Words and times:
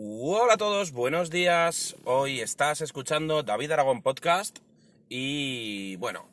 Hola 0.00 0.54
a 0.54 0.56
todos, 0.56 0.92
buenos 0.92 1.28
días. 1.28 1.96
Hoy 2.04 2.38
estás 2.38 2.82
escuchando 2.82 3.42
David 3.42 3.72
Aragón 3.72 4.00
Podcast 4.00 4.60
y 5.08 5.96
bueno, 5.96 6.28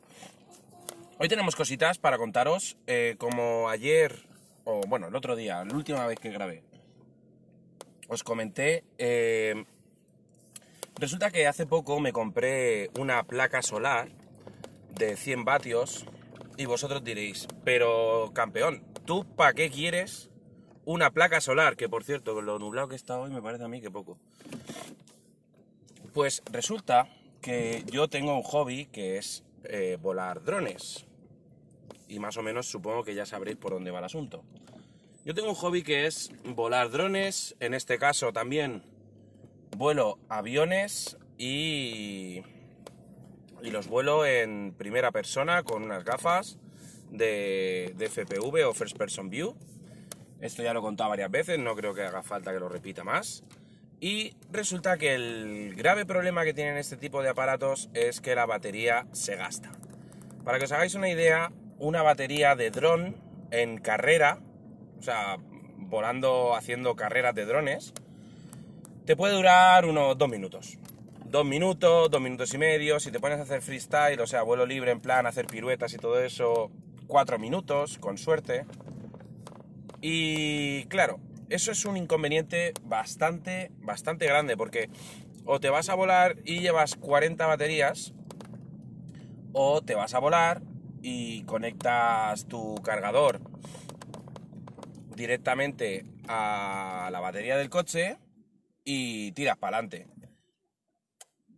hoy 1.18 1.26
tenemos 1.26 1.56
cositas 1.56 1.98
para 1.98 2.16
contaros. 2.16 2.76
Eh, 2.86 3.16
como 3.18 3.68
ayer, 3.68 4.24
o 4.62 4.82
bueno, 4.86 5.08
el 5.08 5.16
otro 5.16 5.34
día, 5.34 5.64
la 5.64 5.74
última 5.74 6.06
vez 6.06 6.20
que 6.20 6.30
grabé, 6.30 6.62
os 8.06 8.22
comenté, 8.22 8.84
eh, 8.98 9.64
resulta 10.94 11.32
que 11.32 11.48
hace 11.48 11.66
poco 11.66 11.98
me 11.98 12.12
compré 12.12 12.90
una 12.96 13.24
placa 13.24 13.62
solar 13.62 14.10
de 14.94 15.16
100 15.16 15.44
vatios 15.44 16.06
y 16.56 16.66
vosotros 16.66 17.02
diréis, 17.02 17.48
pero 17.64 18.30
campeón, 18.32 18.84
¿tú 19.04 19.26
para 19.34 19.54
qué 19.54 19.70
quieres 19.70 20.30
una 20.86 21.10
placa 21.10 21.40
solar, 21.40 21.76
que 21.76 21.88
por 21.88 22.04
cierto, 22.04 22.32
con 22.32 22.46
lo 22.46 22.58
nublado 22.58 22.88
que 22.88 22.96
está 22.96 23.18
hoy 23.18 23.30
me 23.30 23.42
parece 23.42 23.64
a 23.64 23.68
mí 23.68 23.80
que 23.80 23.90
poco. 23.90 24.18
Pues 26.14 26.42
resulta 26.50 27.08
que 27.42 27.84
yo 27.90 28.08
tengo 28.08 28.34
un 28.34 28.42
hobby 28.42 28.86
que 28.86 29.18
es 29.18 29.44
eh, 29.64 29.98
volar 30.00 30.42
drones. 30.44 31.04
Y 32.08 32.20
más 32.20 32.36
o 32.36 32.42
menos 32.42 32.68
supongo 32.68 33.02
que 33.02 33.14
ya 33.14 33.26
sabréis 33.26 33.56
por 33.56 33.72
dónde 33.72 33.90
va 33.90 33.98
el 33.98 34.04
asunto. 34.04 34.44
Yo 35.24 35.34
tengo 35.34 35.48
un 35.48 35.56
hobby 35.56 35.82
que 35.82 36.06
es 36.06 36.30
volar 36.44 36.88
drones, 36.90 37.56
en 37.58 37.74
este 37.74 37.98
caso 37.98 38.32
también 38.32 38.84
vuelo 39.76 40.20
aviones 40.28 41.18
y, 41.36 42.42
y 43.60 43.70
los 43.70 43.88
vuelo 43.88 44.24
en 44.24 44.72
primera 44.78 45.10
persona 45.10 45.64
con 45.64 45.82
unas 45.82 46.04
gafas 46.04 46.58
de, 47.10 47.92
de 47.96 48.08
FPV 48.08 48.68
o 48.68 48.72
First 48.72 48.96
Person 48.96 49.28
View 49.28 49.56
esto 50.40 50.62
ya 50.62 50.72
lo 50.72 50.80
he 50.80 50.82
contado 50.82 51.10
varias 51.10 51.30
veces, 51.30 51.58
no 51.58 51.74
creo 51.74 51.94
que 51.94 52.02
haga 52.02 52.22
falta 52.22 52.52
que 52.52 52.60
lo 52.60 52.68
repita 52.68 53.04
más. 53.04 53.44
Y 54.00 54.34
resulta 54.52 54.98
que 54.98 55.14
el 55.14 55.74
grave 55.74 56.04
problema 56.04 56.44
que 56.44 56.52
tienen 56.52 56.76
este 56.76 56.96
tipo 56.96 57.22
de 57.22 57.30
aparatos 57.30 57.88
es 57.94 58.20
que 58.20 58.34
la 58.34 58.44
batería 58.44 59.06
se 59.12 59.36
gasta. 59.36 59.72
Para 60.44 60.58
que 60.58 60.66
os 60.66 60.72
hagáis 60.72 60.94
una 60.94 61.08
idea, 61.08 61.50
una 61.78 62.02
batería 62.02 62.54
de 62.56 62.70
dron 62.70 63.16
en 63.50 63.78
carrera, 63.78 64.40
o 64.98 65.02
sea, 65.02 65.38
volando, 65.76 66.54
haciendo 66.54 66.94
carreras 66.94 67.34
de 67.34 67.46
drones, 67.46 67.94
te 69.06 69.16
puede 69.16 69.34
durar 69.34 69.86
unos 69.86 70.18
dos 70.18 70.28
minutos. 70.28 70.78
Dos 71.24 71.44
minutos, 71.44 72.10
dos 72.10 72.20
minutos 72.20 72.52
y 72.54 72.58
medio, 72.58 73.00
si 73.00 73.10
te 73.10 73.18
pones 73.18 73.38
a 73.38 73.42
hacer 73.42 73.62
freestyle, 73.62 74.20
o 74.20 74.26
sea, 74.26 74.42
vuelo 74.42 74.66
libre 74.66 74.90
en 74.90 75.00
plan, 75.00 75.26
hacer 75.26 75.46
piruetas 75.46 75.92
y 75.94 75.96
todo 75.96 76.20
eso, 76.20 76.70
cuatro 77.06 77.38
minutos, 77.38 77.98
con 77.98 78.18
suerte. 78.18 78.66
Y 80.00 80.84
claro, 80.84 81.20
eso 81.48 81.72
es 81.72 81.84
un 81.84 81.96
inconveniente 81.96 82.74
bastante, 82.82 83.70
bastante 83.78 84.26
grande 84.26 84.56
porque 84.56 84.90
o 85.44 85.60
te 85.60 85.70
vas 85.70 85.88
a 85.88 85.94
volar 85.94 86.36
y 86.44 86.60
llevas 86.60 86.96
40 86.96 87.46
baterías 87.46 88.12
o 89.52 89.80
te 89.82 89.94
vas 89.94 90.14
a 90.14 90.18
volar 90.18 90.60
y 91.02 91.44
conectas 91.44 92.46
tu 92.46 92.74
cargador 92.82 93.40
directamente 95.14 96.04
a 96.28 97.08
la 97.10 97.20
batería 97.20 97.56
del 97.56 97.70
coche 97.70 98.18
y 98.84 99.32
tiras 99.32 99.56
para 99.56 99.78
adelante. 99.78 100.06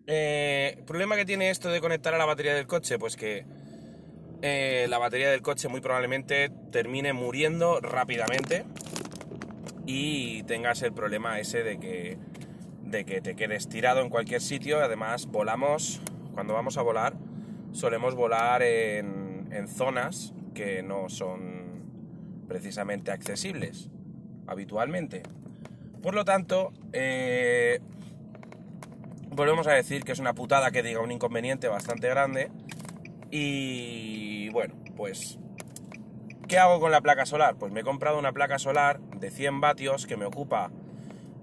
Eh, 0.06 0.82
problema 0.86 1.16
que 1.16 1.26
tiene 1.26 1.50
esto 1.50 1.70
de 1.70 1.80
conectar 1.80 2.14
a 2.14 2.18
la 2.18 2.24
batería 2.24 2.54
del 2.54 2.66
coche, 2.66 2.98
pues 2.98 3.16
que 3.16 3.44
eh, 4.40 4.86
la 4.88 4.98
batería 4.98 5.30
del 5.30 5.42
coche 5.42 5.68
muy 5.68 5.80
probablemente 5.80 6.50
termine 6.70 7.12
muriendo 7.12 7.80
rápidamente 7.80 8.64
y 9.84 10.44
tengas 10.44 10.82
el 10.82 10.92
problema 10.92 11.40
ese 11.40 11.64
de 11.64 11.80
que, 11.80 12.18
de 12.84 13.04
que 13.04 13.20
te 13.20 13.34
quedes 13.34 13.68
tirado 13.68 14.00
en 14.00 14.10
cualquier 14.10 14.40
sitio. 14.40 14.80
Además, 14.80 15.26
volamos, 15.26 16.00
cuando 16.34 16.54
vamos 16.54 16.76
a 16.78 16.82
volar, 16.82 17.14
solemos 17.72 18.14
volar 18.14 18.62
en, 18.62 19.28
zonas 19.66 20.34
que 20.54 20.82
no 20.82 21.08
son 21.08 21.82
precisamente 22.46 23.10
accesibles 23.10 23.90
habitualmente. 24.46 25.22
Por 26.00 26.14
lo 26.14 26.24
tanto, 26.24 26.72
eh, 26.92 27.80
volvemos 29.30 29.66
a 29.66 29.72
decir 29.72 30.04
que 30.04 30.12
es 30.12 30.20
una 30.20 30.34
putada 30.34 30.70
que 30.70 30.82
diga 30.82 31.00
un 31.00 31.10
inconveniente 31.10 31.66
bastante 31.66 32.08
grande 32.08 32.50
y 33.30 34.37
bueno, 34.50 34.74
pues, 34.96 35.38
¿qué 36.46 36.58
hago 36.58 36.80
con 36.80 36.92
la 36.92 37.00
placa 37.00 37.26
solar? 37.26 37.56
Pues 37.56 37.72
me 37.72 37.80
he 37.80 37.84
comprado 37.84 38.18
una 38.18 38.32
placa 38.32 38.58
solar 38.58 39.00
de 39.00 39.30
100 39.30 39.60
vatios 39.60 40.06
que 40.06 40.16
me 40.16 40.24
ocupa 40.24 40.70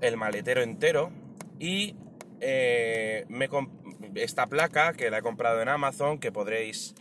el 0.02 0.18
maletero 0.18 0.62
entero 0.62 1.12
y 1.60 1.96
eh, 2.42 3.26
me 3.30 3.50
esta 4.16 4.48
placa 4.48 4.94
que 4.94 5.10
la 5.10 5.20
he 5.20 5.22
comprado 5.22 5.62
en 5.62 5.70
Amazon, 5.70 6.20
que 6.20 6.32
podréis 6.32 6.96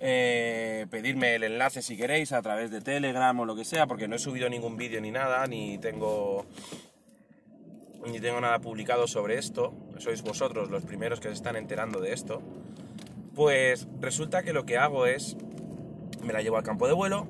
eh, 0.00 0.86
pedirme 0.90 1.34
el 1.34 1.44
enlace 1.44 1.80
si 1.82 1.96
queréis 1.96 2.32
a 2.32 2.42
través 2.42 2.70
de 2.70 2.80
Telegram 2.80 3.38
o 3.40 3.44
lo 3.44 3.56
que 3.56 3.64
sea, 3.64 3.86
porque 3.86 4.08
no 4.08 4.16
he 4.16 4.18
subido 4.18 4.48
ningún 4.48 4.76
vídeo 4.76 5.00
ni 5.00 5.10
nada, 5.10 5.46
ni 5.46 5.78
tengo 5.78 6.44
ni 8.06 8.20
tengo 8.20 8.40
nada 8.40 8.60
publicado 8.60 9.06
sobre 9.06 9.38
esto. 9.38 9.72
Sois 9.98 10.22
vosotros 10.22 10.70
los 10.70 10.84
primeros 10.84 11.20
que 11.20 11.28
se 11.28 11.34
están 11.34 11.56
enterando 11.56 12.00
de 12.00 12.12
esto. 12.12 12.42
Pues 13.36 13.86
resulta 14.00 14.42
que 14.42 14.54
lo 14.54 14.64
que 14.64 14.78
hago 14.78 15.04
es, 15.04 15.36
me 16.24 16.32
la 16.32 16.40
llevo 16.40 16.56
al 16.56 16.62
campo 16.62 16.86
de 16.86 16.94
vuelo, 16.94 17.26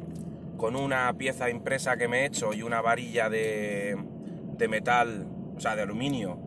con 0.56 0.76
una 0.76 1.12
pieza 1.14 1.50
impresa 1.50 1.96
que 1.96 2.06
me 2.06 2.20
he 2.20 2.26
hecho 2.26 2.54
y 2.54 2.62
una 2.62 2.80
varilla 2.80 3.28
de, 3.28 3.98
metal, 4.68 5.26
o 5.56 5.60
sea, 5.60 5.74
de 5.74 5.82
aluminio 5.82 6.38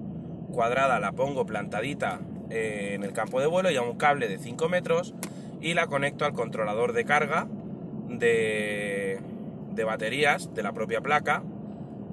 cuadrada, 0.54 1.02
la 1.02 1.12
pongo 1.12 1.46
plantadita 1.46 2.22
eh, 2.50 2.94
en 2.94 3.04
el 3.04 3.12
campo 3.12 3.42
de 3.42 3.48
vuelo 3.48 3.70
y 3.70 3.76
a 3.76 3.82
un 3.82 3.98
cable 3.98 4.30
de 4.30 4.38
5 4.38 4.70
metros 4.70 5.14
y 5.60 5.74
la 5.74 5.88
conecto 5.88 6.24
al 6.24 6.32
controlador 6.32 6.94
de 6.94 7.04
carga 7.04 7.46
de, 8.08 9.20
de 9.74 9.84
baterías 9.84 10.54
de 10.54 10.64
la 10.64 10.72
propia 10.72 11.02
placa 11.02 11.44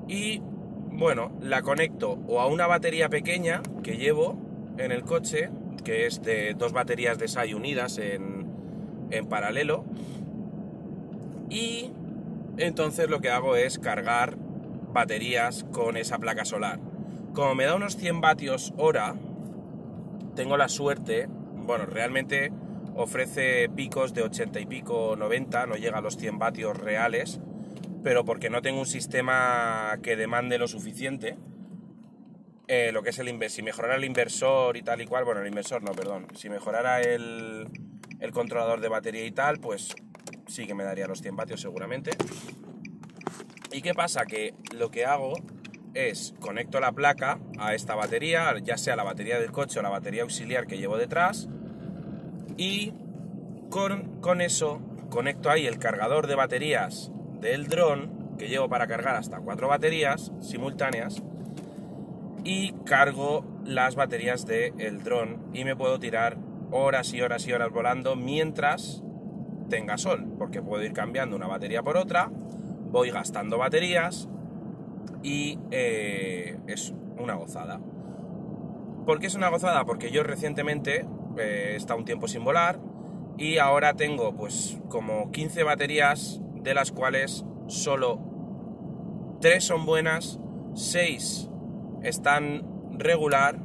y 0.09 0.43
bueno, 0.91 1.31
la 1.41 1.63
conecto 1.63 2.19
o 2.27 2.41
a 2.41 2.47
una 2.47 2.67
batería 2.67 3.09
pequeña 3.09 3.63
que 3.85 3.97
llevo 3.97 4.37
en 4.79 4.91
el 4.91 5.05
coche 5.05 5.49
que 5.87 6.07
es 6.07 6.21
de 6.21 6.55
dos 6.55 6.73
baterías 6.73 7.17
de 7.17 7.29
SAI 7.29 7.55
unidas 7.55 7.99
en, 7.99 8.45
en 9.13 9.27
paralelo. 9.29 9.85
Y 11.49 11.93
entonces 12.57 13.09
lo 13.09 13.21
que 13.21 13.31
hago 13.31 13.55
es 13.55 13.79
cargar 13.79 14.37
baterías 14.93 15.65
con 15.71 15.97
esa 15.97 16.19
placa 16.19 16.45
solar. 16.45 16.81
Como 17.35 17.55
me 17.55 17.67
da 17.67 17.77
unos 17.77 17.97
100 17.97 18.21
vatios 18.21 18.75
hora, 18.77 19.15
tengo 20.35 20.57
la 20.57 20.69
suerte, 20.69 21.29
bueno, 21.55 21.87
realmente 21.87 22.51
ofrece 22.97 23.69
picos 23.69 24.13
de 24.13 24.23
80 24.23 24.59
y 24.59 24.67
pico 24.67 25.15
90, 25.17 25.67
no 25.67 25.77
llega 25.77 25.99
a 25.99 26.01
los 26.01 26.17
100 26.17 26.41
vatios 26.41 26.77
reales, 26.77 27.39
pero 28.03 28.25
porque 28.25 28.51
no 28.51 28.61
tengo 28.61 28.81
un 28.81 28.87
sistema 28.87 29.97
que 30.03 30.17
demande 30.17 30.59
lo 30.59 30.67
suficiente, 30.67 31.37
eh, 32.69 32.91
lo 32.93 33.03
que 33.03 33.11
es 33.11 33.19
el. 33.19 33.51
Si 33.51 33.63
mejorara 33.63 33.97
el 33.97 34.05
inversor 34.05 34.77
y 34.77 34.83
tal 34.83 35.01
y 35.01 35.07
cual, 35.07 35.25
bueno, 35.25 35.41
el 35.41 35.47
inversor 35.47 35.83
no, 35.83 35.93
perdón. 35.93 36.27
Si 36.35 36.49
mejorara 36.49 37.01
el, 37.01 37.69
el 38.21 38.33
controlador 38.33 38.81
de 38.81 38.89
batería 38.89 39.25
y 39.25 39.33
tal, 39.33 39.59
pues 39.59 39.95
sí 40.47 40.67
que 40.67 40.75
me 40.75 40.85
daría 40.85 41.07
los 41.07 41.21
100 41.21 41.37
vatios 41.37 41.61
seguramente. 41.61 42.11
¿Y 43.73 43.83
qué 43.83 43.95
pasa? 43.95 44.25
Que 44.25 44.55
lo 44.73 44.91
que 44.91 45.05
hago 45.05 45.35
es 45.95 46.35
conecto 46.41 46.79
la 46.81 46.93
placa 46.93 47.41
a 47.59 47.75
esta 47.75 47.95
batería, 47.95 48.55
ya 48.63 48.77
sea 48.77 48.97
la 48.97 49.03
batería 49.03 49.41
del 49.41 49.51
coche 49.51 49.79
o 49.79 49.83
la 49.83 49.89
batería 49.89 50.23
auxiliar 50.23 50.67
que 50.67 50.77
llevo 50.77 50.99
detrás, 50.99 51.49
y 52.57 52.93
con, 53.71 54.21
con 54.21 54.41
eso 54.41 54.81
conecto 55.11 55.51
ahí 55.51 55.67
el 55.67 55.79
cargador 55.79 56.27
de 56.27 56.35
baterías 56.35 57.11
del 57.41 57.67
dron, 57.67 58.37
que 58.39 58.49
llevo 58.49 58.69
para 58.69 58.87
cargar 58.87 59.17
hasta 59.17 59.41
cuatro 59.41 59.69
baterías 59.69 60.33
simultáneas, 60.41 61.23
y 62.47 62.75
cargo 62.85 63.45
las 63.65 63.97
baterías 63.97 64.47
del 64.47 65.03
dron 65.03 65.51
y 65.53 65.65
me 65.65 65.75
puedo 65.75 65.99
tirar 65.99 66.39
horas 66.71 67.13
y 67.13 67.21
horas 67.21 67.45
y 67.49 67.53
horas 67.53 67.73
volando 67.73 68.15
mientras 68.15 69.03
tenga 69.69 69.99
sol, 69.99 70.33
porque 70.39 70.63
puedo 70.63 70.85
ir 70.85 70.93
cambiando 70.93 71.35
una 71.35 71.49
batería 71.49 71.83
por 71.83 71.97
otra, 71.97 72.31
voy 72.31 73.11
gastando 73.11 73.59
baterías 73.59 74.29
y 75.25 75.59
eh, 75.73 76.57
es 76.69 76.95
una 77.19 77.35
gozada. 77.35 77.81
¿Por 79.05 79.19
qué 79.19 79.27
es 79.27 79.35
una 79.35 79.49
gozada? 79.49 79.85
Porque 79.85 80.13
yo 80.13 80.23
recientemente 80.23 81.05
eh, 81.39 81.71
he 81.73 81.77
estado 81.77 81.99
un 81.99 82.05
tiempo 82.05 82.29
sin 82.29 82.45
volar 82.45 82.79
y 83.37 83.59
ahora 83.59 83.95
tengo 83.95 84.37
pues 84.37 84.79
como 84.89 85.33
15 85.33 85.65
baterías 85.65 86.41
de 86.55 86.75
las 86.75 86.93
cuales 86.93 87.45
solo 87.67 88.21
3 89.41 89.65
son 89.65 89.85
buenas, 89.85 90.39
6 90.75 91.51
están 92.07 92.63
regular. 92.99 93.59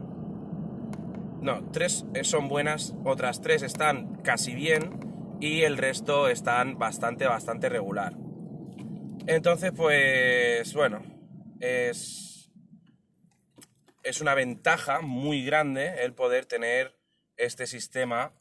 No, 1.42 1.70
tres 1.72 2.06
son 2.24 2.48
buenas, 2.48 2.96
otras 3.04 3.42
tres 3.42 3.62
están 3.62 4.16
casi 4.18 4.54
bien 4.54 5.38
y 5.40 5.62
el 5.62 5.78
resto 5.78 6.28
están 6.28 6.78
bastante, 6.78 7.26
bastante 7.26 7.70
regular. 7.70 8.14
Entonces, 9.28 9.72
pues 9.72 10.74
bueno, 10.74 11.02
es, 11.60 12.52
es 14.04 14.22
una 14.22 14.34
ventaja 14.34 15.02
muy 15.02 15.46
grande 15.46 16.04
el 16.04 16.14
poder 16.14 16.46
tener 16.46 16.98
este 17.38 17.68
sistema 17.68 18.34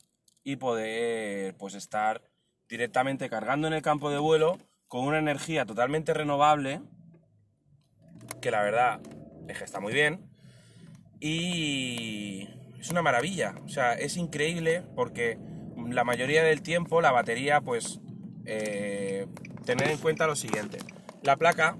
y 0.43 0.57
poder 0.57 1.55
pues 1.57 1.75
estar 1.75 2.23
directamente 2.69 3.29
cargando 3.29 3.67
en 3.67 3.75
el 3.75 3.83
campo 3.83 4.11
de 4.11 4.19
vuelo 4.19 4.59
con 4.89 5.07
una 5.07 5.19
energía 5.19 5.67
totalmente 5.67 6.15
renovable 6.15 6.81
que 8.41 8.51
la 8.51 8.63
verdad 8.63 9.01
que 9.59 9.65
está 9.65 9.81
muy 9.81 9.93
bien. 9.93 10.21
Y 11.21 12.49
es 12.79 12.91
una 12.91 13.03
maravilla, 13.03 13.55
o 13.65 13.69
sea, 13.69 13.93
es 13.95 14.17
increíble 14.17 14.83
porque 14.95 15.39
la 15.89 16.05
mayoría 16.05 16.43
del 16.43 16.63
tiempo 16.63 17.01
la 17.01 17.13
batería 17.13 17.61
pues 17.61 18.01
eh, 18.47 19.27
tener 19.65 19.91
en 19.91 19.99
cuenta 19.99 20.27
lo 20.27 20.35
siguiente, 20.35 20.79
la 21.23 21.37
placa, 21.37 21.77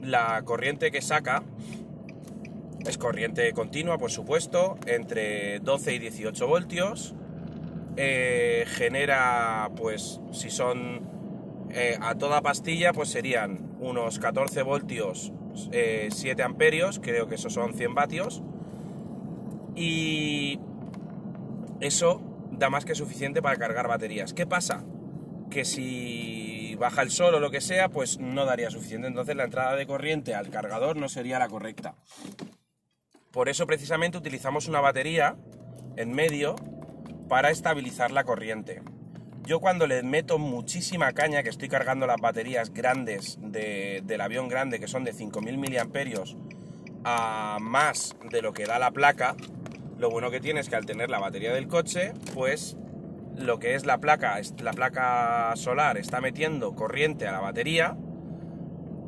la 0.00 0.42
corriente 0.44 0.90
que 0.90 1.02
saca 1.02 1.42
es 2.86 2.96
corriente 2.96 3.52
continua, 3.52 3.98
por 3.98 4.10
supuesto, 4.10 4.78
entre 4.86 5.60
12 5.60 5.94
y 5.94 5.98
18 5.98 6.46
voltios. 6.46 7.14
Eh, 7.96 8.64
genera, 8.66 9.70
pues, 9.76 10.20
si 10.32 10.50
son 10.50 11.68
eh, 11.70 11.98
a 12.00 12.14
toda 12.14 12.40
pastilla, 12.40 12.92
pues 12.92 13.10
serían 13.10 13.76
unos 13.80 14.18
14 14.18 14.62
voltios, 14.62 15.32
7 15.54 15.70
eh, 15.72 16.44
amperios, 16.44 17.00
creo 17.00 17.28
que 17.28 17.34
esos 17.36 17.52
son 17.52 17.74
100 17.74 17.94
vatios. 17.94 18.42
Y 19.74 20.60
eso 21.80 22.22
da 22.50 22.70
más 22.70 22.84
que 22.84 22.94
suficiente 22.94 23.42
para 23.42 23.56
cargar 23.56 23.88
baterías. 23.88 24.34
¿Qué 24.34 24.46
pasa? 24.46 24.84
Que 25.50 25.64
si 25.64 26.74
baja 26.76 27.02
el 27.02 27.10
sol 27.10 27.34
o 27.34 27.40
lo 27.40 27.50
que 27.50 27.60
sea, 27.60 27.88
pues 27.88 28.18
no 28.18 28.44
daría 28.44 28.70
suficiente. 28.70 29.08
Entonces 29.08 29.36
la 29.36 29.44
entrada 29.44 29.76
de 29.76 29.86
corriente 29.86 30.34
al 30.34 30.50
cargador 30.50 30.96
no 30.96 31.08
sería 31.08 31.38
la 31.38 31.48
correcta. 31.48 31.94
Por 33.30 33.48
eso 33.48 33.66
precisamente 33.66 34.18
utilizamos 34.18 34.66
una 34.66 34.80
batería 34.80 35.36
en 35.96 36.12
medio 36.12 36.56
para 37.28 37.50
estabilizar 37.50 38.10
la 38.10 38.24
corriente. 38.24 38.82
Yo 39.50 39.58
cuando 39.58 39.88
le 39.88 40.04
meto 40.04 40.38
muchísima 40.38 41.12
caña, 41.12 41.42
que 41.42 41.48
estoy 41.48 41.68
cargando 41.68 42.06
las 42.06 42.20
baterías 42.20 42.72
grandes 42.72 43.36
del 43.42 44.20
avión 44.20 44.46
grande, 44.46 44.78
que 44.78 44.86
son 44.86 45.02
de 45.02 45.12
5.000 45.12 45.58
miliamperios, 45.58 46.36
a 47.02 47.58
más 47.60 48.14
de 48.30 48.42
lo 48.42 48.52
que 48.52 48.64
da 48.64 48.78
la 48.78 48.92
placa, 48.92 49.34
lo 49.98 50.08
bueno 50.08 50.30
que 50.30 50.38
tiene 50.38 50.60
es 50.60 50.68
que 50.68 50.76
al 50.76 50.86
tener 50.86 51.10
la 51.10 51.18
batería 51.18 51.52
del 51.52 51.66
coche, 51.66 52.12
pues 52.32 52.76
lo 53.36 53.58
que 53.58 53.74
es 53.74 53.86
la 53.86 53.98
placa, 53.98 54.40
la 54.62 54.72
placa 54.72 55.52
solar 55.56 55.98
está 55.98 56.20
metiendo 56.20 56.76
corriente 56.76 57.26
a 57.26 57.32
la 57.32 57.40
batería, 57.40 57.96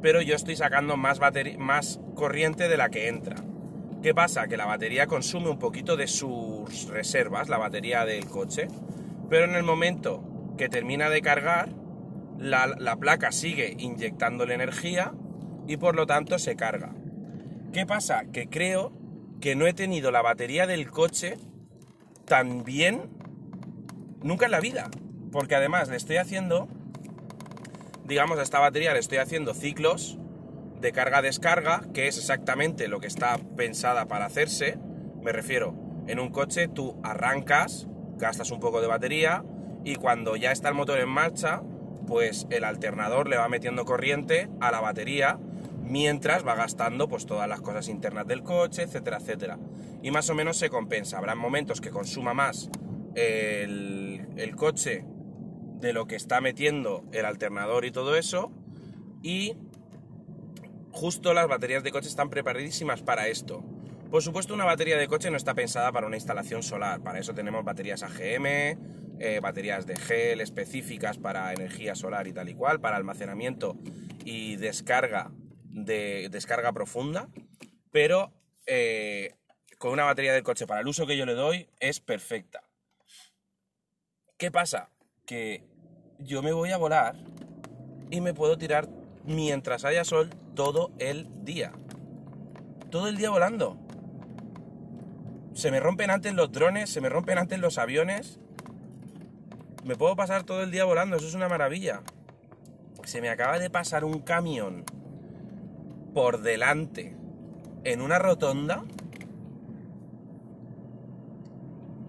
pero 0.02 0.22
yo 0.22 0.34
estoy 0.34 0.56
sacando 0.56 0.96
más, 0.96 1.20
más 1.56 2.00
corriente 2.16 2.68
de 2.68 2.76
la 2.76 2.88
que 2.88 3.06
entra. 3.06 3.36
¿Qué 4.02 4.12
pasa? 4.12 4.48
Que 4.48 4.56
la 4.56 4.66
batería 4.66 5.06
consume 5.06 5.50
un 5.50 5.60
poquito 5.60 5.96
de 5.96 6.08
sus 6.08 6.88
reservas, 6.88 7.48
la 7.48 7.58
batería 7.58 8.04
del 8.04 8.26
coche, 8.26 8.66
pero 9.30 9.44
en 9.44 9.54
el 9.54 9.62
momento 9.62 10.30
que 10.56 10.68
termina 10.68 11.10
de 11.10 11.22
cargar, 11.22 11.70
la, 12.38 12.96
placa 12.96 13.32
sigue 13.32 13.74
inyectándole 13.78 14.54
energía 14.54 15.12
y 15.66 15.76
por 15.76 15.94
lo 15.94 16.06
tanto 16.06 16.38
se 16.38 16.56
carga. 16.56 16.94
¿Qué 17.72 17.86
pasa? 17.86 18.24
Que 18.32 18.48
creo 18.48 18.92
que 19.40 19.54
no 19.56 19.66
he 19.66 19.72
tenido 19.72 20.10
la 20.10 20.22
batería 20.22 20.66
del 20.66 20.90
coche 20.90 21.38
tan 22.26 22.64
bien 22.64 23.10
nunca 24.22 24.46
en 24.46 24.50
la 24.50 24.60
vida. 24.60 24.90
Porque 25.30 25.54
además 25.54 25.88
le 25.88 25.96
estoy 25.96 26.16
haciendo, 26.16 26.68
digamos, 28.04 28.38
a 28.38 28.42
esta 28.42 28.60
batería 28.60 28.92
le 28.92 28.98
estoy 28.98 29.18
haciendo 29.18 29.54
ciclos 29.54 30.18
de 30.80 30.92
carga-descarga, 30.92 31.84
que 31.94 32.08
es 32.08 32.18
exactamente 32.18 32.88
lo 32.88 33.00
que 33.00 33.06
está 33.06 33.38
pensada 33.56 34.06
para 34.06 34.26
hacerse. 34.26 34.78
Me 35.22 35.32
refiero, 35.32 35.74
en 36.06 36.18
un 36.18 36.30
coche 36.30 36.68
tú 36.68 37.00
arrancas, 37.02 37.86
gastas 38.18 38.50
un 38.50 38.60
poco 38.60 38.80
de 38.80 38.88
batería 38.88 39.44
y 39.84 39.96
cuando 39.96 40.36
ya 40.36 40.52
está 40.52 40.68
el 40.68 40.74
motor 40.74 40.98
en 40.98 41.08
marcha, 41.08 41.62
pues 42.06 42.46
el 42.50 42.64
alternador 42.64 43.28
le 43.28 43.36
va 43.36 43.48
metiendo 43.48 43.84
corriente 43.84 44.48
a 44.60 44.70
la 44.70 44.80
batería 44.80 45.38
mientras 45.82 46.46
va 46.46 46.54
gastando 46.54 47.08
pues 47.08 47.26
todas 47.26 47.48
las 47.48 47.60
cosas 47.60 47.88
internas 47.88 48.26
del 48.26 48.42
coche, 48.42 48.82
etcétera, 48.82 49.18
etcétera. 49.18 49.58
Y 50.02 50.10
más 50.10 50.30
o 50.30 50.34
menos 50.34 50.56
se 50.56 50.70
compensa. 50.70 51.18
Habrá 51.18 51.34
momentos 51.34 51.80
que 51.80 51.90
consuma 51.90 52.34
más 52.34 52.70
el, 53.14 54.26
el 54.36 54.56
coche 54.56 55.04
de 55.80 55.92
lo 55.92 56.06
que 56.06 56.16
está 56.16 56.40
metiendo 56.40 57.04
el 57.12 57.24
alternador 57.24 57.84
y 57.84 57.90
todo 57.90 58.16
eso. 58.16 58.52
Y 59.22 59.56
justo 60.92 61.34
las 61.34 61.48
baterías 61.48 61.82
de 61.82 61.90
coche 61.90 62.08
están 62.08 62.30
preparadísimas 62.30 63.02
para 63.02 63.28
esto. 63.28 63.62
Por 64.10 64.22
supuesto, 64.22 64.52
una 64.52 64.64
batería 64.64 64.98
de 64.98 65.08
coche 65.08 65.30
no 65.30 65.36
está 65.36 65.54
pensada 65.54 65.90
para 65.90 66.06
una 66.06 66.16
instalación 66.16 66.62
solar. 66.62 67.00
Para 67.00 67.18
eso 67.18 67.32
tenemos 67.34 67.64
baterías 67.64 68.02
AGM, 68.02 68.76
eh, 69.24 69.38
baterías 69.40 69.86
de 69.86 69.94
gel 69.94 70.40
específicas 70.40 71.16
para 71.16 71.52
energía 71.52 71.94
solar 71.94 72.26
y 72.26 72.32
tal 72.32 72.48
y 72.48 72.54
cual, 72.54 72.80
para 72.80 72.96
almacenamiento 72.96 73.76
y 74.24 74.56
descarga 74.56 75.30
de 75.62 76.28
descarga 76.28 76.72
profunda. 76.72 77.28
Pero 77.92 78.32
eh, 78.66 79.36
con 79.78 79.92
una 79.92 80.04
batería 80.04 80.32
de 80.32 80.42
coche 80.42 80.66
para 80.66 80.80
el 80.80 80.88
uso 80.88 81.06
que 81.06 81.16
yo 81.16 81.24
le 81.24 81.34
doy 81.34 81.68
es 81.78 82.00
perfecta. 82.00 82.64
¿Qué 84.36 84.50
pasa? 84.50 84.90
Que 85.24 85.62
yo 86.18 86.42
me 86.42 86.52
voy 86.52 86.72
a 86.72 86.76
volar 86.76 87.14
y 88.10 88.20
me 88.20 88.34
puedo 88.34 88.58
tirar 88.58 88.88
mientras 89.24 89.84
haya 89.84 90.04
sol 90.04 90.30
todo 90.56 90.90
el 90.98 91.28
día. 91.44 91.72
Todo 92.90 93.06
el 93.06 93.16
día 93.16 93.30
volando. 93.30 93.78
Se 95.54 95.70
me 95.70 95.78
rompen 95.78 96.10
antes 96.10 96.34
los 96.34 96.50
drones, 96.50 96.90
se 96.90 97.00
me 97.00 97.08
rompen 97.08 97.38
antes 97.38 97.60
los 97.60 97.78
aviones. 97.78 98.40
Me 99.84 99.96
puedo 99.96 100.14
pasar 100.14 100.44
todo 100.44 100.62
el 100.62 100.70
día 100.70 100.84
volando, 100.84 101.16
eso 101.16 101.26
es 101.26 101.34
una 101.34 101.48
maravilla. 101.48 102.02
Se 103.04 103.20
me 103.20 103.30
acaba 103.30 103.58
de 103.58 103.68
pasar 103.68 104.04
un 104.04 104.20
camión 104.20 104.84
por 106.14 106.42
delante 106.42 107.16
en 107.84 108.00
una 108.00 108.18
rotonda 108.18 108.84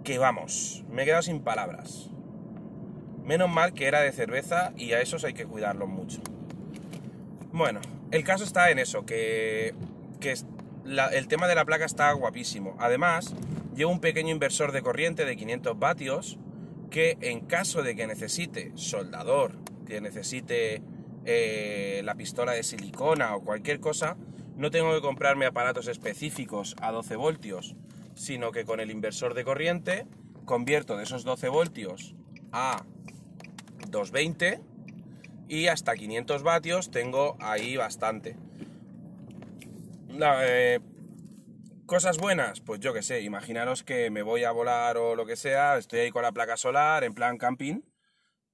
que 0.03 0.17
vamos, 0.17 0.83
me 0.89 1.03
he 1.03 1.05
quedado 1.05 1.23
sin 1.23 1.39
palabras. 1.39 2.09
Menos 3.23 3.49
mal 3.49 3.73
que 3.73 3.87
era 3.87 4.01
de 4.01 4.11
cerveza 4.11 4.73
y 4.75 4.91
a 4.91 5.01
esos 5.01 5.23
hay 5.23 5.33
que 5.33 5.45
cuidarlos 5.45 5.87
mucho. 5.87 6.21
Bueno, 7.51 7.79
el 8.11 8.23
caso 8.23 8.43
está 8.43 8.69
en 8.69 8.79
eso, 8.79 9.05
que, 9.05 9.73
el 10.21 11.27
tema 11.27 11.47
de 11.47 11.55
la 11.55 11.65
placa 11.65 11.85
está 11.85 12.11
guapísimo. 12.11 12.75
Además, 12.79 13.33
llevo 13.75 13.91
un 13.91 13.99
pequeño 13.99 14.29
inversor 14.29 14.73
de 14.73 14.81
corriente 14.81 15.25
de 15.25 15.35
500 15.35 15.79
vatios 15.79 16.37
que 16.93 17.17
en 17.21 17.39
caso 17.47 17.81
de 17.81 17.95
que 17.95 18.05
necesite 18.05 18.71
soldador, 18.75 19.53
que 19.87 19.99
necesite 19.99 20.83
eh, 21.25 22.01
la 22.05 22.13
pistola 22.13 22.51
de 22.51 22.61
silicona 22.61 23.35
o 23.35 23.41
cualquier 23.41 23.79
cosa, 23.79 24.15
no 24.55 24.69
tengo 24.69 24.93
que 24.93 25.01
comprarme 25.01 25.47
aparatos 25.47 25.87
específicos 25.87 26.75
a 26.81 26.91
12 26.91 27.15
voltios, 27.15 27.75
sino 28.13 28.51
que 28.51 28.63
con 28.63 28.79
el 28.79 28.91
inversor 28.91 29.33
de 29.33 29.43
corriente 29.43 30.05
convierto 30.45 30.95
de 30.95 31.05
esos 31.05 31.23
12 31.23 31.49
voltios 31.49 32.13
a 32.51 32.83
220 33.89 34.61
y 35.49 35.69
hasta 35.69 35.95
500 35.95 36.43
vatios 36.43 36.91
tengo 36.91 37.37
ahí 37.39 37.75
bastante. 37.75 38.35
Eh, 40.11 40.79
cosas 41.93 42.17
buenas, 42.17 42.59
pues 42.59 42.79
yo 42.79 42.91
que 42.91 43.03
sé, 43.03 43.21
imaginaros 43.21 43.83
que 43.83 44.09
me 44.09 44.23
voy 44.23 44.45
a 44.45 44.51
volar 44.51 44.97
o 44.97 45.15
lo 45.15 45.27
que 45.27 45.35
sea, 45.35 45.77
estoy 45.77 45.99
ahí 45.99 46.09
con 46.09 46.23
la 46.23 46.31
placa 46.31 46.57
solar 46.57 47.03
en 47.03 47.13
plan 47.13 47.37
camping 47.37 47.81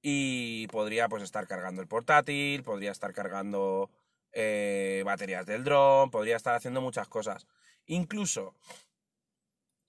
y 0.02 0.66
podría 0.66 1.08
pues 1.08 1.22
estar 1.22 1.46
cargando 1.46 1.80
el 1.80 1.88
portátil, 1.88 2.62
podría 2.62 2.90
estar 2.92 3.14
cargando 3.14 3.90
eh, 4.32 5.02
baterías 5.06 5.46
del 5.46 5.64
dron, 5.64 6.10
podría 6.10 6.36
estar 6.36 6.54
haciendo 6.54 6.82
muchas 6.82 7.08
cosas. 7.08 7.46
Incluso, 7.86 8.54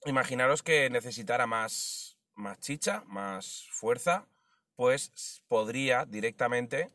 imaginaros 0.05 0.63
que 0.63 0.89
necesitara 0.89 1.45
más, 1.45 2.17
más 2.35 2.57
chicha, 2.61 3.03
más 3.05 3.67
fuerza, 3.69 4.29
pues 4.77 5.43
podría 5.49 6.05
directamente 6.05 6.87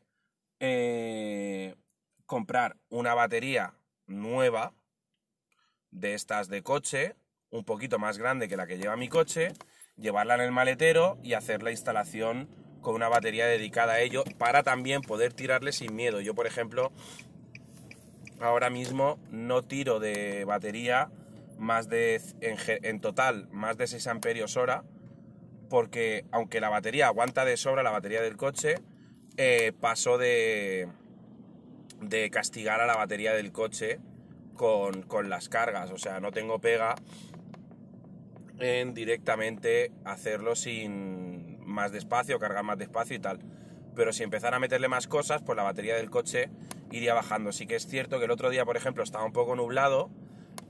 eh, 0.60 1.75
comprar 2.25 2.78
una 2.88 3.12
batería 3.12 3.75
nueva 4.06 4.72
de 5.96 6.14
estas 6.14 6.48
de 6.48 6.62
coche, 6.62 7.16
un 7.50 7.64
poquito 7.64 7.98
más 7.98 8.18
grande 8.18 8.48
que 8.48 8.56
la 8.56 8.66
que 8.66 8.78
lleva 8.78 8.96
mi 8.96 9.08
coche, 9.08 9.52
llevarla 9.96 10.34
en 10.34 10.42
el 10.42 10.52
maletero 10.52 11.18
y 11.22 11.32
hacer 11.32 11.62
la 11.62 11.70
instalación 11.70 12.48
con 12.82 12.94
una 12.94 13.08
batería 13.08 13.46
dedicada 13.46 13.94
a 13.94 14.00
ello 14.00 14.22
para 14.38 14.62
también 14.62 15.00
poder 15.00 15.32
tirarle 15.32 15.72
sin 15.72 15.96
miedo. 15.96 16.20
Yo, 16.20 16.34
por 16.34 16.46
ejemplo, 16.46 16.92
ahora 18.40 18.70
mismo 18.70 19.18
no 19.30 19.62
tiro 19.62 19.98
de 19.98 20.44
batería 20.44 21.10
más 21.58 21.88
de 21.88 22.20
en, 22.40 23.00
total 23.00 23.48
más 23.50 23.78
de 23.78 23.86
6 23.86 24.06
amperios 24.08 24.58
hora 24.58 24.84
porque 25.70 26.26
aunque 26.30 26.60
la 26.60 26.68
batería 26.68 27.06
aguanta 27.06 27.46
de 27.46 27.56
sobra, 27.56 27.82
la 27.82 27.90
batería 27.90 28.20
del 28.20 28.36
coche, 28.36 28.76
eh, 29.38 29.72
pasó 29.80 30.18
de, 30.18 30.86
de 32.02 32.30
castigar 32.30 32.80
a 32.80 32.86
la 32.86 32.94
batería 32.94 33.32
del 33.32 33.50
coche 33.50 33.98
con, 34.56 35.02
con 35.02 35.28
las 35.28 35.48
cargas, 35.48 35.90
o 35.90 35.98
sea, 35.98 36.20
no 36.20 36.32
tengo 36.32 36.58
pega 36.60 36.94
en 38.58 38.94
directamente 38.94 39.92
hacerlo 40.04 40.56
sin 40.56 41.58
más 41.66 41.92
despacio, 41.92 42.38
cargar 42.38 42.64
más 42.64 42.78
despacio 42.78 43.16
y 43.16 43.18
tal. 43.18 43.40
Pero 43.94 44.12
si 44.12 44.22
empezara 44.22 44.56
a 44.56 44.60
meterle 44.60 44.88
más 44.88 45.06
cosas, 45.06 45.42
pues 45.42 45.56
la 45.56 45.62
batería 45.62 45.96
del 45.96 46.10
coche 46.10 46.50
iría 46.90 47.14
bajando. 47.14 47.52
Sí 47.52 47.66
que 47.66 47.76
es 47.76 47.86
cierto 47.86 48.18
que 48.18 48.26
el 48.26 48.30
otro 48.30 48.50
día, 48.50 48.64
por 48.64 48.76
ejemplo, 48.76 49.02
estaba 49.02 49.25
un 49.25 49.32
poco 49.32 49.56
nublado 49.56 50.10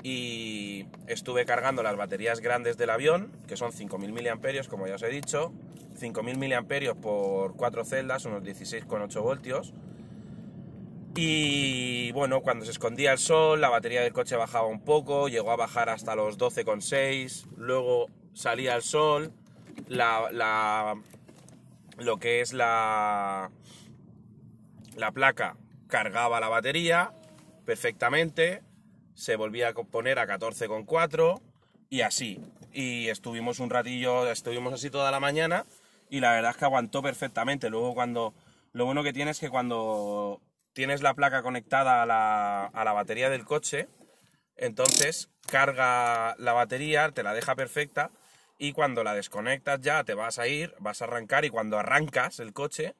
y 0.02 0.86
estuve 1.06 1.44
cargando 1.44 1.82
las 1.82 1.96
baterías 1.96 2.40
grandes 2.40 2.76
del 2.76 2.90
avión, 2.90 3.32
que 3.48 3.56
son 3.56 3.72
5.000 3.72 4.12
mAh, 4.12 4.68
como 4.68 4.86
ya 4.86 4.94
os 4.94 5.02
he 5.02 5.08
dicho. 5.08 5.52
5.000 5.98 6.36
mAh 6.36 6.94
por 7.00 7.56
4 7.56 7.84
celdas, 7.84 8.24
unos 8.24 8.42
16,8 8.42 9.22
voltios. 9.22 9.74
Y 11.18 12.12
bueno, 12.12 12.42
cuando 12.42 12.66
se 12.66 12.72
escondía 12.72 13.12
el 13.12 13.18
sol, 13.18 13.60
la 13.60 13.70
batería 13.70 14.02
del 14.02 14.12
coche 14.12 14.36
bajaba 14.36 14.66
un 14.66 14.80
poco, 14.80 15.28
llegó 15.28 15.50
a 15.50 15.56
bajar 15.56 15.88
hasta 15.88 16.14
los 16.14 16.36
12,6, 16.36 17.46
luego 17.56 18.08
salía 18.34 18.76
el 18.76 18.82
sol, 18.82 19.32
la, 19.88 20.94
lo 21.96 22.18
que 22.18 22.42
es 22.42 22.52
la, 22.52 23.50
la 24.94 25.12
placa 25.12 25.56
cargaba 25.88 26.38
la 26.38 26.48
batería 26.48 27.12
perfectamente, 27.64 28.62
se 29.14 29.36
volvía 29.36 29.68
a 29.68 29.72
poner 29.72 30.18
a 30.18 30.26
14,4 30.26 31.40
y 31.88 32.02
así. 32.02 32.40
Y 32.74 33.08
estuvimos 33.08 33.58
un 33.58 33.70
ratillo, 33.70 34.30
estuvimos 34.30 34.74
así 34.74 34.90
toda 34.90 35.10
la 35.10 35.20
mañana 35.20 35.64
y 36.10 36.20
la 36.20 36.32
verdad 36.32 36.50
es 36.50 36.56
que 36.58 36.66
aguantó 36.66 37.02
perfectamente. 37.02 37.70
Luego 37.70 37.94
cuando, 37.94 38.34
lo 38.74 38.84
bueno 38.84 39.02
que 39.02 39.14
tiene 39.14 39.30
es 39.30 39.40
que 39.40 39.48
cuando 39.48 40.40
tienes 40.76 41.00
la 41.00 41.14
placa 41.14 41.42
conectada 41.42 42.02
a 42.02 42.06
la, 42.06 42.66
a 42.66 42.84
la 42.84 42.92
batería 42.92 43.30
del 43.30 43.46
coche, 43.46 43.88
entonces 44.56 45.30
carga 45.50 46.36
la 46.38 46.52
batería, 46.52 47.10
te 47.12 47.22
la 47.22 47.32
deja 47.32 47.56
perfecta 47.56 48.10
y 48.58 48.74
cuando 48.74 49.02
la 49.02 49.14
desconectas 49.14 49.80
ya 49.80 50.04
te 50.04 50.12
vas 50.12 50.38
a 50.38 50.48
ir, 50.48 50.74
vas 50.78 51.00
a 51.00 51.06
arrancar 51.06 51.46
y 51.46 51.50
cuando 51.50 51.78
arrancas 51.78 52.40
el 52.40 52.52
coche, 52.52 52.94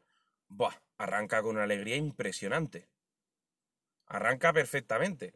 ¡buah! 0.48 0.72
arranca 0.96 1.42
con 1.42 1.56
una 1.56 1.64
alegría 1.64 1.96
impresionante. 1.96 2.88
Arranca 4.06 4.54
perfectamente. 4.54 5.34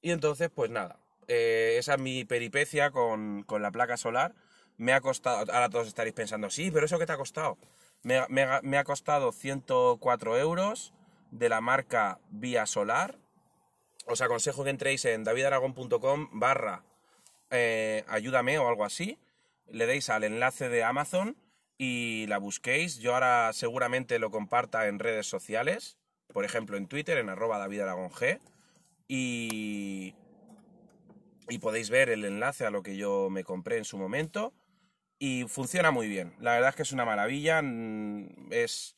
Y 0.00 0.12
entonces, 0.12 0.50
pues 0.54 0.70
nada, 0.70 1.00
eh, 1.26 1.74
esa 1.76 1.94
es 1.94 2.00
mi 2.00 2.24
peripecia 2.24 2.92
con, 2.92 3.42
con, 3.42 3.62
la 3.62 3.72
placa 3.72 3.96
solar. 3.96 4.36
Me 4.76 4.92
ha 4.92 5.00
costado, 5.00 5.38
ahora 5.52 5.70
todos 5.70 5.88
estaréis 5.88 6.14
pensando, 6.14 6.50
sí, 6.50 6.70
pero 6.70 6.86
¿eso 6.86 7.00
qué 7.00 7.06
te 7.06 7.14
ha 7.14 7.16
costado? 7.16 7.58
Me, 8.04 8.24
me, 8.28 8.46
me 8.62 8.78
ha 8.78 8.84
costado 8.84 9.32
104 9.32 10.38
euros 10.38 10.94
de 11.34 11.48
la 11.48 11.60
marca 11.60 12.20
Vía 12.30 12.64
Solar. 12.64 13.18
Os 14.06 14.20
aconsejo 14.20 14.62
que 14.62 14.70
entréis 14.70 15.04
en 15.04 15.24
davidaragón.com 15.24 16.28
barra 16.32 16.84
eh, 17.50 18.04
ayúdame 18.08 18.58
o 18.58 18.68
algo 18.68 18.84
así. 18.84 19.18
Le 19.68 19.86
deis 19.86 20.10
al 20.10 20.24
enlace 20.24 20.68
de 20.68 20.84
Amazon 20.84 21.36
y 21.76 22.26
la 22.28 22.38
busquéis. 22.38 22.98
Yo 22.98 23.14
ahora 23.14 23.52
seguramente 23.52 24.18
lo 24.18 24.30
comparta 24.30 24.86
en 24.86 24.98
redes 24.98 25.26
sociales, 25.26 25.98
por 26.32 26.44
ejemplo 26.44 26.76
en 26.76 26.86
Twitter, 26.86 27.18
en 27.18 27.28
arroba 27.28 27.58
davidaragong. 27.58 28.12
Y, 29.08 30.14
y 31.48 31.58
podéis 31.58 31.90
ver 31.90 32.10
el 32.10 32.24
enlace 32.24 32.64
a 32.64 32.70
lo 32.70 32.82
que 32.82 32.96
yo 32.96 33.28
me 33.30 33.44
compré 33.44 33.78
en 33.78 33.84
su 33.84 33.98
momento. 33.98 34.52
Y 35.18 35.44
funciona 35.48 35.90
muy 35.90 36.08
bien. 36.08 36.34
La 36.38 36.52
verdad 36.52 36.70
es 36.70 36.76
que 36.76 36.82
es 36.82 36.92
una 36.92 37.04
maravilla. 37.04 37.60
Mm, 37.62 38.52
es 38.52 38.96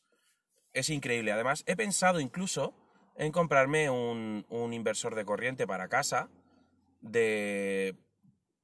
es 0.79 0.89
increíble. 0.89 1.31
Además, 1.31 1.63
he 1.65 1.75
pensado 1.75 2.19
incluso 2.19 2.73
en 3.15 3.31
comprarme 3.31 3.89
un, 3.89 4.45
inversor 4.73 5.15
de 5.15 5.25
corriente 5.25 5.67
para 5.67 5.87
casa 5.87 6.29
de... 7.01 7.95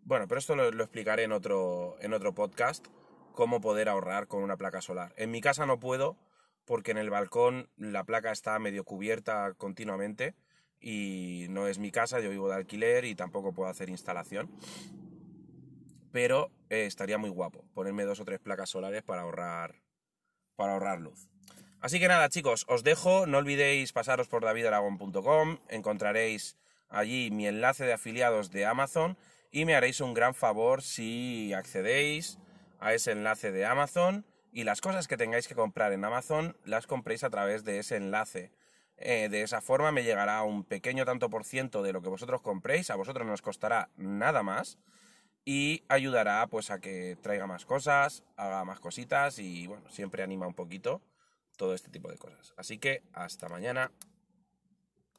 Bueno, 0.05 0.27
pero 0.27 0.39
esto 0.39 0.55
lo, 0.55 0.67
explicaré 0.67 1.23
en 1.23 1.31
otro, 1.31 1.95
en 2.01 2.13
otro 2.13 2.35
podcast, 2.35 2.85
cómo 3.33 3.61
poder 3.61 3.89
ahorrar 3.89 4.27
con 4.27 4.43
una 4.43 4.57
placa 4.57 4.81
solar. 4.81 5.13
En 5.17 5.31
mi 5.31 5.41
casa 5.41 5.65
no 5.65 5.79
puedo 5.79 6.17
porque 6.65 6.91
en 6.91 6.97
el 6.97 7.09
balcón 7.09 7.69
la 7.77 8.03
placa 8.03 8.31
está 8.31 8.59
medio 8.59 8.83
cubierta 8.83 9.53
continuamente 9.53 10.35
y 10.79 11.47
no 11.49 11.67
es 11.67 11.79
mi 11.79 11.91
casa, 11.91 12.19
yo 12.19 12.29
vivo 12.29 12.49
de 12.49 12.55
alquiler 12.55 13.05
y 13.05 13.15
tampoco 13.15 13.53
puedo 13.53 13.69
hacer 13.69 13.89
instalación. 13.89 14.51
Pero 16.11 16.51
eh, 16.69 16.85
estaría 16.85 17.17
muy 17.17 17.29
guapo 17.29 17.65
ponerme 17.73 18.03
dos 18.03 18.19
o 18.19 18.25
tres 18.25 18.39
placas 18.39 18.69
solares 18.69 19.03
para 19.03 19.21
ahorrar, 19.21 19.81
para 20.55 20.73
ahorrar 20.73 20.99
luz. 20.99 21.32
Así 21.83 21.99
que 21.99 22.07
nada, 22.07 22.29
chicos, 22.29 22.63
os 22.69 22.85
dejo. 22.85 23.27
No 23.27 23.39
olvidéis 23.39 23.91
pasaros 23.91 24.29
por 24.29 24.45
davidaragón.com. 24.45 25.57
Encontraréis 25.67 26.55
allí 26.87 27.29
mi 27.29 27.45
enlace 27.45 27.83
de 27.83 27.91
afiliados 27.91 28.51
de 28.51 28.65
Amazon 28.65 29.17
y 29.51 29.65
me 29.65 29.75
haréis 29.75 29.99
un 29.99 30.13
gran 30.13 30.33
favor 30.33 30.81
si 30.81 31.51
accedéis 31.51 32.39
a 32.79 32.93
ese 32.93 33.11
enlace 33.11 33.51
de 33.51 33.65
Amazon 33.65 34.25
y 34.53 34.63
las 34.63 34.79
cosas 34.79 35.09
que 35.09 35.17
tengáis 35.17 35.49
que 35.49 35.55
comprar 35.55 35.91
en 35.91 36.05
Amazon 36.05 36.55
las 36.63 36.87
compréis 36.87 37.25
a 37.25 37.29
través 37.29 37.65
de 37.65 37.79
ese 37.79 37.97
enlace. 37.97 38.53
Eh, 38.95 39.27
de 39.27 39.41
esa 39.41 39.59
forma 39.59 39.91
me 39.91 40.05
llegará 40.05 40.41
un 40.43 40.63
pequeño 40.63 41.03
tanto 41.03 41.29
por 41.29 41.43
ciento 41.43 41.83
de 41.83 41.91
lo 41.91 42.01
que 42.01 42.07
vosotros 42.07 42.41
compréis, 42.41 42.91
a 42.91 42.95
vosotros 42.95 43.27
no 43.27 43.33
os 43.33 43.41
costará 43.41 43.89
nada 43.97 44.41
más 44.41 44.77
y 45.43 45.83
ayudará 45.89 46.47
pues 46.47 46.71
a 46.71 46.79
que 46.79 47.17
traiga 47.21 47.45
más 47.45 47.65
cosas, 47.65 48.23
haga 48.37 48.63
más 48.63 48.79
cositas 48.79 49.37
y 49.37 49.67
bueno, 49.67 49.83
siempre 49.89 50.23
anima 50.23 50.47
un 50.47 50.53
poquito 50.53 51.01
todo 51.57 51.73
este 51.73 51.89
tipo 51.89 52.09
de 52.09 52.17
cosas. 52.17 52.53
Así 52.57 52.77
que 52.77 53.03
hasta 53.13 53.49
mañana. 53.49 53.91